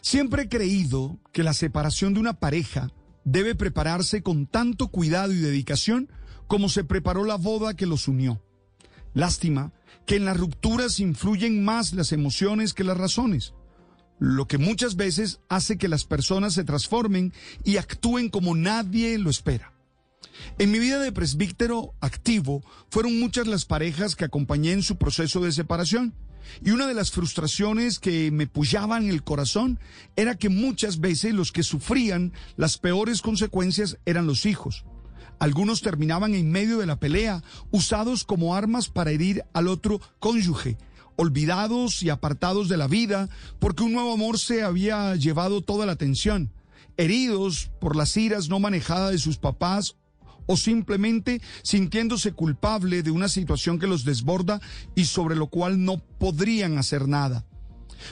[0.00, 2.90] Siempre he creído que la separación de una pareja
[3.24, 6.10] debe prepararse con tanto cuidado y dedicación
[6.46, 8.42] como se preparó la boda que los unió.
[9.14, 9.72] Lástima
[10.06, 13.54] que en las rupturas influyen más las emociones que las razones,
[14.18, 17.32] lo que muchas veces hace que las personas se transformen
[17.64, 19.72] y actúen como nadie lo espera.
[20.58, 25.40] En mi vida de presbítero activo fueron muchas las parejas que acompañé en su proceso
[25.40, 26.14] de separación
[26.64, 29.78] y una de las frustraciones que me pullaban el corazón
[30.16, 34.84] era que muchas veces los que sufrían las peores consecuencias eran los hijos.
[35.38, 40.76] Algunos terminaban en medio de la pelea, usados como armas para herir al otro cónyuge,
[41.16, 45.92] olvidados y apartados de la vida porque un nuevo amor se había llevado toda la
[45.92, 46.50] atención,
[46.96, 49.96] heridos por las iras no manejadas de sus papás
[50.50, 54.60] o simplemente sintiéndose culpable de una situación que los desborda
[54.96, 57.46] y sobre lo cual no podrían hacer nada.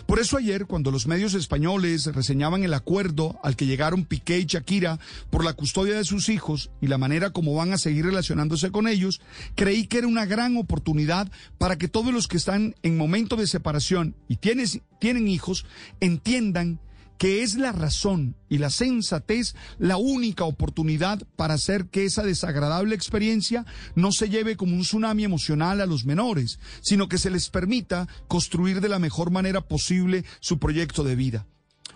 [0.06, 4.45] Por eso ayer, cuando los medios españoles reseñaban el acuerdo al que llegaron Piqué y
[4.45, 8.70] Shakira por la custodia de sus hijos y la manera como van a seguir relacionándose
[8.70, 9.20] con ellos,
[9.56, 13.48] creí que era una gran oportunidad para que todos los que están en momento de
[13.48, 15.67] separación y tienen hijos
[15.98, 16.78] entiendan
[17.19, 22.94] que es la razón y la sensatez la única oportunidad para hacer que esa desagradable
[22.94, 27.50] experiencia no se lleve como un tsunami emocional a los menores, sino que se les
[27.50, 31.46] permita construir de la mejor manera posible su proyecto de vida.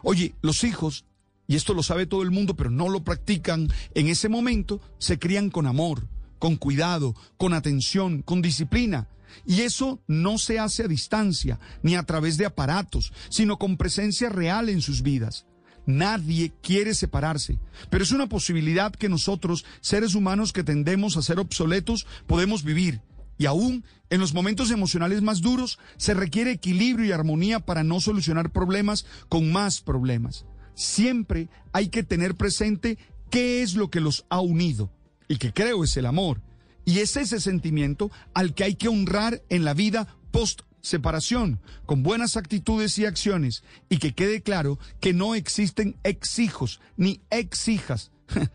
[0.03, 1.05] Oye, los hijos,
[1.47, 5.19] y esto lo sabe todo el mundo, pero no lo practican en ese momento, se
[5.19, 6.09] crían con amor,
[6.41, 9.07] con cuidado, con atención, con disciplina.
[9.47, 14.29] Y eso no se hace a distancia, ni a través de aparatos, sino con presencia
[14.29, 15.47] real en sus vidas.
[15.87, 17.59] Nadie quiere separarse,
[17.91, 23.01] pero es una posibilidad que nosotros, seres humanos que tendemos a ser obsoletos, podemos vivir.
[23.37, 28.01] Y aún en los momentos emocionales más duros se requiere equilibrio y armonía para no
[28.01, 30.45] solucionar problemas con más problemas.
[30.75, 32.99] Siempre hay que tener presente
[33.31, 34.93] qué es lo que los ha unido,
[35.29, 36.41] y que creo es el amor
[36.85, 42.03] y es ese sentimiento al que hay que honrar en la vida post separación, con
[42.03, 47.69] buenas actitudes y acciones, y que quede claro que no existen ex hijos ni ex
[47.69, 48.11] hijas.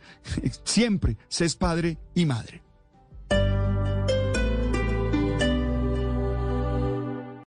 [0.64, 2.67] Siempre se es padre y madre.